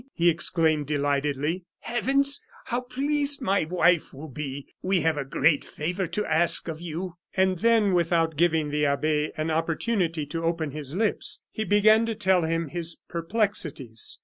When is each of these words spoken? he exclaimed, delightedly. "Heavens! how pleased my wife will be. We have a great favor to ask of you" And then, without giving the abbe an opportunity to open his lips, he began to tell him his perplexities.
he 0.15 0.29
exclaimed, 0.29 0.87
delightedly. 0.87 1.63
"Heavens! 1.81 2.43
how 2.65 2.81
pleased 2.81 3.39
my 3.39 3.65
wife 3.65 4.15
will 4.15 4.29
be. 4.29 4.65
We 4.81 5.01
have 5.01 5.15
a 5.15 5.23
great 5.23 5.63
favor 5.63 6.07
to 6.07 6.25
ask 6.25 6.67
of 6.67 6.81
you" 6.81 7.17
And 7.37 7.59
then, 7.59 7.93
without 7.93 8.35
giving 8.35 8.71
the 8.71 8.83
abbe 8.83 9.31
an 9.37 9.51
opportunity 9.51 10.25
to 10.25 10.43
open 10.43 10.71
his 10.71 10.95
lips, 10.95 11.43
he 11.51 11.65
began 11.65 12.07
to 12.07 12.15
tell 12.15 12.41
him 12.45 12.69
his 12.69 12.95
perplexities. 13.09 14.19